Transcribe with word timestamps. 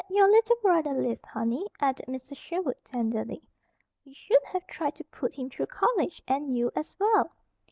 "Had 0.09 0.15
your 0.15 0.27
little 0.27 0.55
brother 0.63 0.93
lived, 0.95 1.27
honey," 1.27 1.67
added 1.79 2.07
Mrs. 2.07 2.35
Sherwood 2.35 2.79
tenderly, 2.83 3.43
"we 4.03 4.15
should 4.15 4.43
have 4.45 4.65
tried 4.65 4.95
to 4.95 5.03
put 5.03 5.35
him 5.35 5.47
through 5.47 5.67
college, 5.67 6.23
and 6.27 6.57
you, 6.57 6.71
as 6.75 6.95
well. 6.97 7.29